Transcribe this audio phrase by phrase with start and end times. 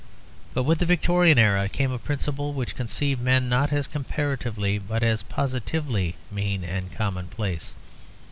[0.55, 5.03] But with the Victorian era came a principle which conceived men not as comparatively, but
[5.03, 7.75] as positively, mean and commonplace.